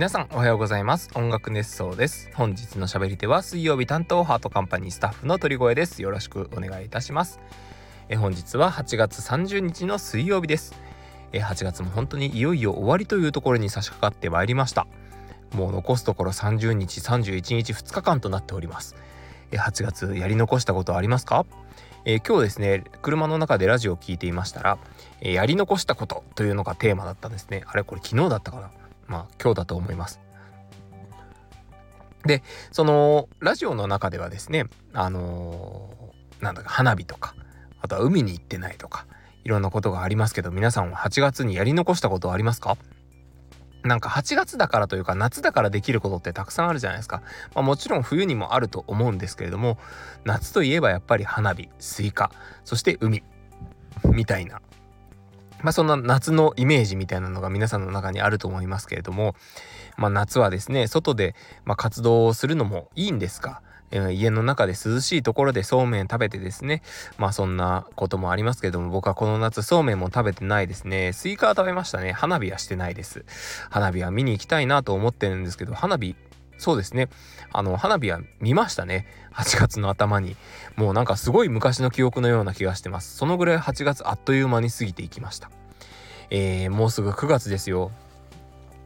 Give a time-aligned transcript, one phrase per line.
[0.00, 1.10] 皆さんおはようございます。
[1.14, 2.30] 音楽熱奏です。
[2.32, 6.00] 本日の喋り手は水曜日担当ハートカンパニースタッフの鳥越です。
[6.00, 7.38] よろしくお願いいたします。
[8.08, 10.74] え本日は8月30日の水曜日です。
[11.34, 14.86] え8月も本当にいよいよ終わりというところに差し掛かってまいりました。
[15.52, 18.96] もう残すところ30日31日2日間となっております。
[19.52, 21.44] え8月やり残したことはありますか？
[22.06, 24.78] えー、今日ですね車の中でラジオを聞いていましたら、
[25.20, 27.64] えー、やり残したことというのがテーマだったんですね。
[27.66, 28.70] あれこれ昨日だったかな？
[29.10, 30.20] まあ今日だと思います。
[32.24, 37.34] でそのラジオの中ではですねあのー、なんだか花火とか
[37.80, 39.06] あとは海に行ってないとか
[39.42, 42.76] いろんなことがありますけど皆さんは8月にやり残したことはありますか？
[43.82, 47.22] なんか8月だからというか夏だからできることってたくさんあるじゃないですか。
[47.54, 49.78] まあ、もちろん冬にもあると思うんですけれども
[50.24, 52.30] 夏といえばやっぱり花火スイカ
[52.64, 53.22] そして海
[54.04, 54.60] みたいな
[55.62, 59.34] まあ、そんな夏のイメージみたいなのが皆さんの中にあると思いますけれども、
[59.96, 66.82] まあ、夏はですね外でま活動をするのもいいんですが、えー、家の中で涼しいところでそうめん食べてですね
[67.18, 71.12] まあそんなこともありますけれども僕はこの夏そうめんも食べてないですね。
[71.12, 72.12] スイカは食べましたね。
[72.12, 73.24] 花火はしてないです。
[73.70, 76.14] 花火は見に行きたいなと思ってるんですけど花火
[76.60, 77.08] そうですね。
[77.52, 79.06] あの、花火は見ましたね。
[79.32, 80.36] 8月の頭に。
[80.76, 83.16] もうなんかすごい昔の記憶のような気がしてます。
[83.16, 85.50] そのぐらい8月あっという間に過ぎていきました。
[86.28, 87.90] えー、もうすぐ9月ですよ。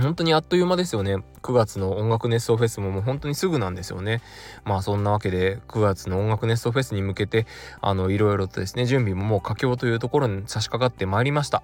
[0.00, 1.16] 本当にあっという間ですよね。
[1.42, 4.20] 9月の音楽熱奏フェスももう本当にすぐなんですよね。
[4.64, 7.46] まあそんなわけで9月の音楽熱奏フェスに向けて
[7.80, 11.62] あのいろいろとですね準備ももう佳境というところに差し掛かってまいりました。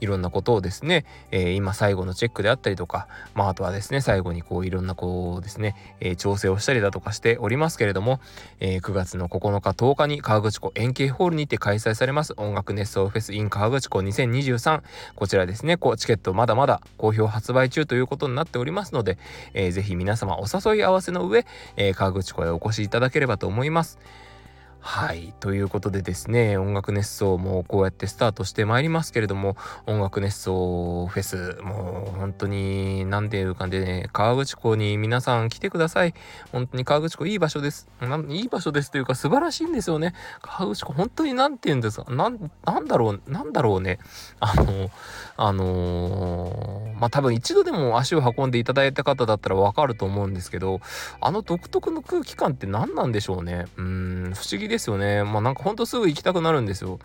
[0.00, 8.20] いろんなことをですね、えー、今最後のチェックであったりとか、まああとはですね最後にこういろんなこうですね、えー、調整をしたりだとかしておりますけれども、
[8.60, 14.82] えー、9月の9日10日に河口湖円形ホールにて開催されます音楽熱奏フェス in 河口湖2023
[15.16, 19.18] こちらですねこうチケットまだまだ好評発売中ということになっておりますので、
[19.52, 21.44] えー、ぜひ皆様お誘い合わせの上、
[21.76, 23.98] えー、川口湖へお越しいただければと思います。
[24.86, 25.32] はい。
[25.40, 29.56] ということでですね、音楽熱奏もこうやってスタートしてまいりますけれども、
[29.86, 36.12] 音楽熱奏フェス、もう本当に、なんていう感じでね、河口湖に皆さん来てください。
[36.52, 37.88] 本当に河口湖いい場所です。
[38.28, 40.12] いい場所ですというか素晴らしいんですよね。
[40.42, 42.12] 河口湖本当になんて言うんですか？
[42.12, 43.98] なん、なんだろう、なんだろうね。
[44.38, 44.90] あの、
[45.38, 50.80] あのー、まあ、多分一度でも足を運んでいただいた方だったらわかると思うんですけど、
[51.22, 53.64] あの独特の空気感って何なんでしょうね。
[53.78, 55.24] うん、不思議ですよね。
[55.24, 56.98] まあなんかほんとすぐ行きたくなるんですよ。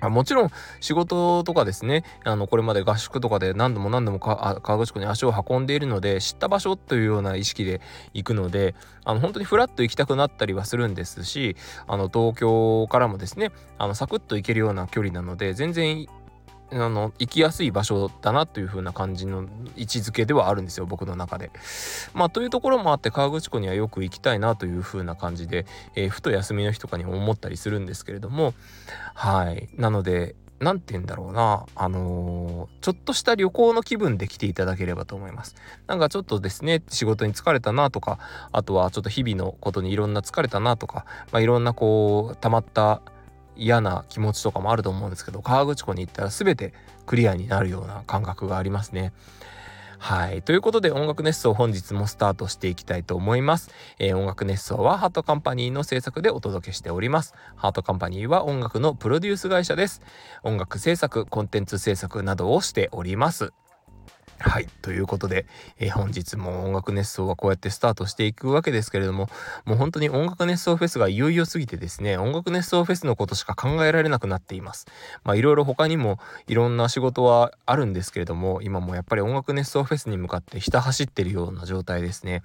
[0.00, 0.50] あもちろん
[0.80, 7.80] 仕事とかですねあのこれまで合宿とかで何度も何度も河口湖に足を運んでいるので知った場所というような意識で
[8.12, 11.56] 行くのであの本当にふらっと行きたくなったりはするんですし
[11.86, 16.06] あの東京からもですねあのサクッと行けるような距離なので全然
[16.72, 19.46] あの行きやすい場所だなという風な感じの
[19.76, 21.50] 位置づけではあるんですよ僕の中で。
[22.12, 28.54] まあというところもあって河口湖にはよく行きたいなという風な感じで、えー、ふと休みの日とかに思ったりするんですけれども
[29.14, 35.54] はいなので何て言うんだろうなあのー、ちょっとした旅行の気分で来ていただければと思います。
[35.86, 38.18] なんかちょっとですね仕事に疲れたなとか
[38.52, 43.02] あとはちょっと日々のことにいろんな疲れたなとか、まあ、いろんなこう溜まった
[43.56, 46.72] 嫌な気持ちとかもあると思うんですけど河口湖に行ったら全て
[47.06, 49.12] クリアになるような感覚がありますね。
[49.98, 50.42] はい。
[50.42, 53.70] ということで音楽熱奏本日もスタートしていきたいと思います。
[53.98, 57.34] えー、音楽熱奏はハートカンパニーの制作でお届けしております。
[57.56, 60.02] ハートカンパニーは音楽のプロデュース会社です。
[60.42, 63.52] 音楽制作、コンテンツ制作などをしております。
[64.38, 64.66] はい。
[64.82, 65.46] ということで、
[65.78, 69.28] えー、本日も音楽熱奏はこうやってスタートしていくわけですけれども、
[69.64, 74.86] もう本当に音楽熱奏フェスがいよいよ過ぎてですね、音楽熱奏フェスのことしか考えられなくなっています。
[75.24, 82.42] まあいろいろ他にもいろんな仕事はあるんですけれども、今もやっぱり音楽熱奏フェスに向かってひた走ってるような状態ですね。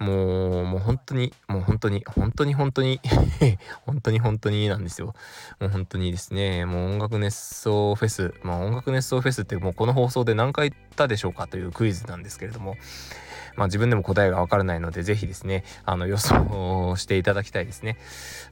[0.00, 3.00] もう、もう本当に、もう本当に、本当に本当に
[3.84, 5.14] 本当に本当になんですよ。
[5.60, 12.76] もう本当にですね、もう音楽熱奏フェス、まあ音楽熱奏フェスってもうこの放送で何回言ったでしょうかというクイズなんですけれども、
[13.56, 17.98] まあ自分でも答えがわからないので、ぜひですね、あの予想していただきたいですね。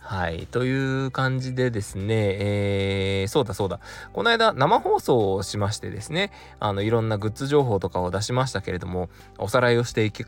[0.00, 0.46] はい。
[0.46, 3.80] という感じでですね、えー、そうだそうだ。
[4.12, 9.08] この間生放送をしましてですね、あのいろんなグッズ情報とかを出しましたけれども、
[9.38, 10.24] おさらいをしていき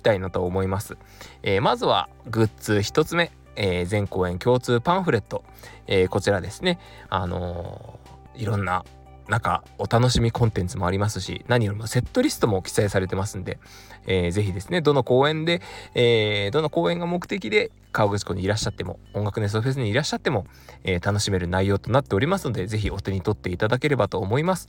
[0.00, 0.96] たいなと思います。
[1.42, 3.30] えー、まずはグッズ1つ目。
[3.56, 5.44] えー、全公演共通パンフレット、
[5.86, 6.78] えー、こちらですね、
[7.08, 7.98] あの、
[8.34, 8.84] いろんな
[9.28, 13.58] なんかお楽しみコンテンツもありますし何よりもセットリストも記載されてますんで、
[14.06, 15.62] えー、ぜひですねどの公演で、
[15.94, 20.46] えー、どの公演が目的で河口湖にいらっしゃっても音楽ネストフェスにいらっしゃっても、
[20.82, 24.68] えー、楽しめる内容となっておりますのでぜひお手に取っていただければと思います、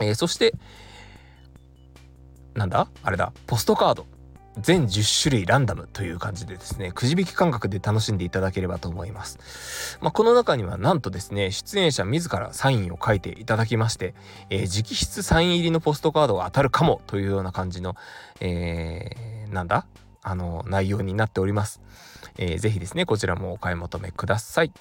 [0.00, 0.54] えー、そして
[2.54, 2.88] なんだ？
[3.02, 3.32] あれだ。
[3.48, 4.06] ポストカード。
[4.58, 9.98] 全10種類ランダムという感じでですね、くじ引き感覚で楽しんでいただければと思います。
[10.00, 14.14] まあ、この中にはなんとですね、出演者自らサインを書いていただきまして、
[14.50, 17.96] えー、直筆サイン入りのポストカードが当たるかもというような感じの、
[18.40, 19.86] えー、なんだ？
[20.22, 21.82] あの、内容になっております。
[22.38, 24.72] えー、ぜひですね、こちらもお買い求めください。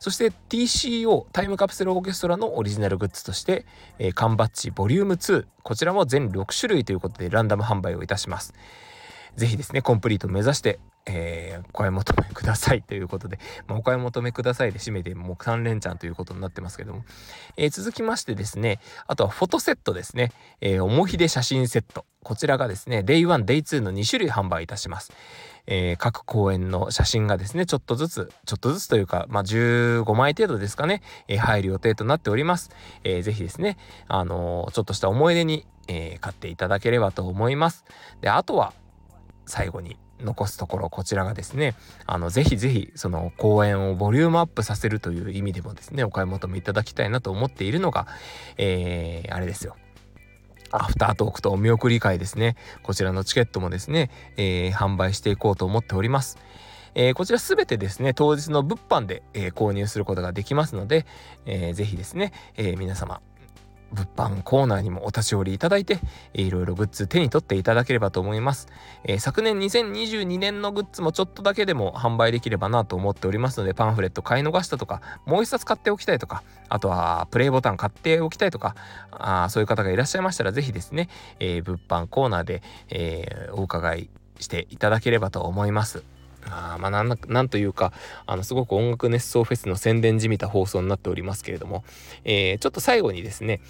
[0.00, 3.66] そして TCO タイムカプセルオーケストラのオリジナルグッズとして、
[3.98, 8.54] えー、缶バッジボリューム2こちらも全6種類ということでランダム販売をいたします。
[9.36, 17.04] ぜひですね、コンプリート目指して、えー、お買い求めくださいということで、まあ、お買い求めくださいで締めてもう3連チャンということになってますけども、
[17.56, 22.04] えー、続きましてですね、あとはフォトセットですね、えー、おもひで写真セット。
[22.22, 25.12] こちらがですね、Day1、Day2 の2種類販売いたします。
[25.66, 32.70] えー、各公演の写真がですね、ちょっとずつ、ちょっとずつというか、まあ、15枚程度ですかね、えー、入る予定となっております。
[33.04, 33.76] えー、ぜひですね、
[34.08, 37.84] あのー、ちょっとした思い出に、え、買っていただければと思います。
[38.20, 38.74] で、あとは、
[39.48, 41.74] 最後に残すところこちらがですね
[42.06, 48.06] あのぜひぜひその公演をボリュームアップさせるという意味でもですねお買い求めいただきたいなと思っているのが、
[48.56, 49.76] えー、あれですよ
[50.70, 56.38] アフタートークとお見送り会ですねこちらのチケットもですね、えー、販売していこうと思っております。
[56.94, 61.06] えー、こちらすべてですね、当日の物販で、えー、購入することができますので、
[61.46, 63.20] えー、ぜひですね、えー、皆様、
[63.92, 65.98] 物販コーナーにもお立ち寄りいただいて、
[66.34, 68.68] いろいろグッズ手に取っていただければと思います。
[69.04, 78.74] えー、昨年2022年のグッズもちょっとだけでも販売できればなと思っておりますので、パンフレット買い逃したとか、もう一冊買っておきたいとか、あとはプレイボタン買っておきたいとか、
[79.10, 81.08] あそういう方がいらっしゃいましたら、ぜひですね、
[81.40, 86.17] えー、物販コーナーで、えー、お伺いしていただければと思います。
[86.50, 87.92] あまあなんなんというか
[88.26, 91.84] あのすごく音楽熱奏フェスの宣伝じみた放送になっておりますけれども、
[92.24, 93.60] えー、ちょっと最後にですね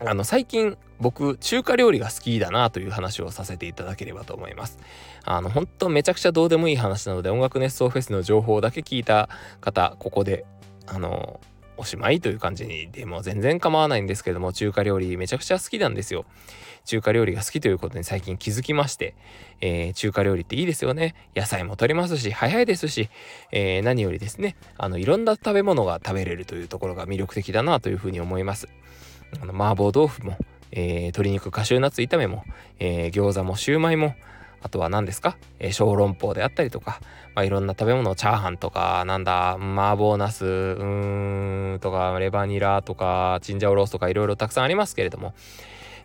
[0.00, 4.78] あの最近僕中華料理が好きだなという話をさせていただければと思います。
[5.24, 9.28] あの本当めちゃくちゃどうでもいい話なので音楽熱奏フェスの情報だけ聞いた
[9.60, 10.44] 方ここで
[10.86, 11.40] あの
[11.76, 16.24] おしまいという感じにでも全然構わないんですけども中華料理めちゃくちゃ好きなんですよ。
[16.84, 19.14] 中華料理が好きということに最近気づきまして、
[19.60, 21.14] えー、中華料理っていいですよね。
[21.34, 23.08] 野菜も取れますし早いですし、
[23.52, 28.68] えー、何よりですねあのいろんな食べ物が食べれるというところが魅力的だなというふうに思います。
[29.40, 30.36] あの麻婆豆腐も、
[30.70, 32.44] えー、鶏肉カシューナッツ炒めも、
[32.78, 34.14] えー、餃子もシューマイも
[34.64, 37.00] あとは何ですか、えー、小籠包であったりとか、
[37.34, 45.34] まあ、いろんな食べ物チャーハンとかなんだ麻婆ナスうーんとかレバニラとかチンジャオロースとかいろいろたくさんありますけれども、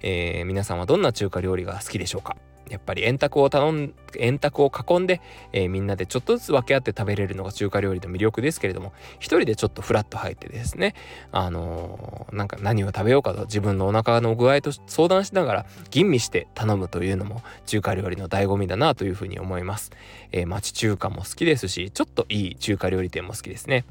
[0.01, 2.35] えー、皆さんはどんな中華料理が好きでしょうか？
[2.69, 5.21] やっぱり円卓を頼ん円卓を囲んで、
[5.51, 10.95] えー、みんなでちょっとずつ分け合って食べれるのが中華料理の魅力ですけれども一人でちょっとフラッと入ってですね
[11.31, 19.91] あのー、なんか何を食べようかと自分のお腹の具合と相談しながら吟味して頼むというのも中華料理の醍醐味だなというふうに思います、
[20.31, 23.85] えー、町中華も好きですしちょっといい中華料理店も好きですね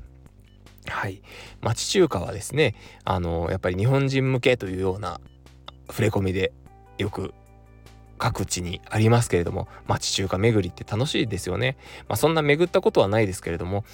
[0.90, 1.22] はい。
[1.60, 5.20] 町中華はですね、あのやっぱり日本人向けというような
[5.88, 6.52] 触れ込みで
[6.98, 7.34] よく
[8.18, 11.76] 各地にありますけれども町中華巡りって楽しいですよね。
[12.08, 13.84] まあ、そんな巡ったことはないですけれども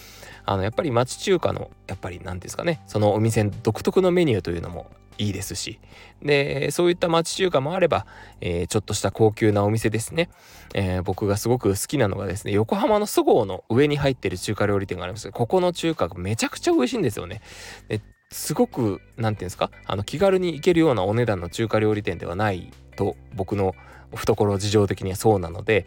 [0.44, 5.78] あのやっぱり町中華のやっぱり何ですかねそのお店独特のメニューというのもいいですし
[6.22, 8.06] でそういった町中華もあれば、
[8.40, 10.28] えー、ちょっとした高級なお店ですね、
[10.74, 17.42] えー、僕がすごく好きなのがですね横浜のそごうの上に入ってる中華料理店がありますここの中華がめちゃくちゃ美味しいんですよね。
[17.88, 23.74] ですごく何て言うんですかあの気軽に行けるようなお値段の中華料理店ではないと僕の
[24.14, 25.86] 懐事情的にはそうなので、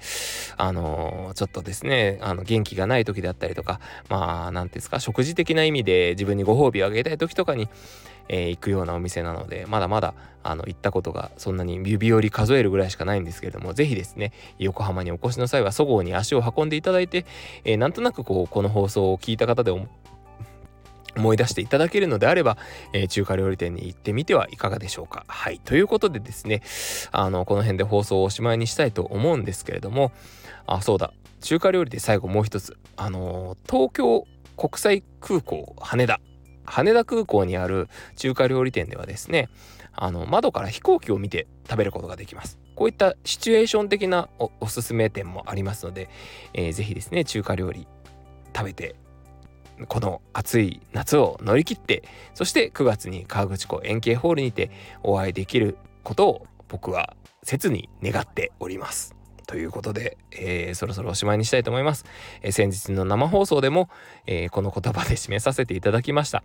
[0.58, 3.80] あのー、ちょっとですね、あの、元気がない時であったりとか、
[4.10, 7.70] まあ、なんですか、食事的な意味で自分にご褒美をあげたい時とかに、
[8.30, 17.26] えー、行くようなお店なので、まだまだ、あの、行ったことがそんなに指折り数えるぐらいしかないんですけれども、ぜひですね、横浜にお越しの際は、そごうに足を運んでいただいて、
[17.64, 19.72] えー、なんとなくこう、この放送を聞いた方で
[21.18, 22.58] 思い出していただけるのであれば、
[22.94, 25.26] えー、中華料理店に行ってみてはいかがでしょうか。
[25.28, 25.60] はい。
[25.60, 26.62] ということでですね、
[27.12, 30.12] あの、この辺で放送をおしまいにしたいと思うんですけれども、
[30.66, 31.14] あ、そうだ。
[31.42, 32.78] 中華料理で最後もう一つ。
[32.96, 36.20] あのー、東京国際空港羽田。
[36.66, 39.50] 羽田空港にある中華料理店ではですね、
[39.94, 42.60] あの、窓から飛行機を見て食べることができます。
[42.76, 46.10] こういったシチュエーション的なおおすすめ店もありますので、
[46.54, 47.88] えー、ぜひですね、中華料理
[48.56, 48.96] 食べて
[49.88, 52.04] この暑い夏を乗り切って
[52.34, 54.72] そして9月に河口湖円形ホールにて
[55.04, 59.18] お会いできることを僕は切に願っております。
[59.48, 62.06] ということで、えー、そろそろおしまいにしたいと思います。
[62.42, 63.90] えー、先日の生放送でも、
[64.26, 66.44] えー、この言葉で締めさせていただきました。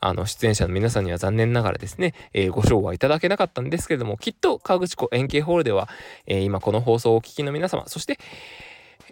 [0.00, 5.88] あの、出演者の皆さんには残念ながらですね、えご賞はいただけなかったんですけれども、きっと河口湖円形ホールでは、
[6.26, 8.18] え今この放送をお聞きの皆様、そして、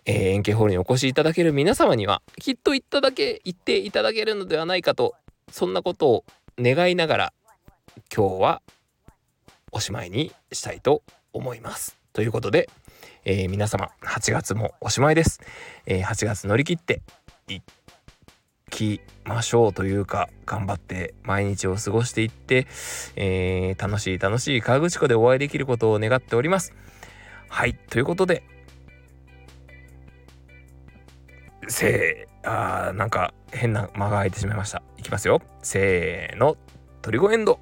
[0.06, 5.14] え円形ホールにお越しいただける皆様には、きっと言っただけ、言っていただけるのではないかと、
[5.50, 6.24] そんなことを
[6.58, 7.32] 願いながら、
[8.14, 8.62] 今日は
[9.72, 11.02] おしまいにしたいと
[11.32, 11.98] 思います。
[12.12, 12.68] ということで、
[13.24, 15.40] えー、皆様8月もおしまいです、
[15.86, 17.02] えー、8月乗り切って
[17.48, 17.60] い
[18.70, 22.66] きましょうというか頑張って毎日を過ごしていって、
[23.16, 26.72] えー、楽しい楽しい河口湖でお会いできることを願っております
[27.48, 28.42] はいということで
[31.70, 34.82] せーあーなんか変な間が空いてしまいました。
[34.98, 35.40] いきますよ。
[35.62, 36.56] せーの
[37.02, 37.60] トリゴエンド。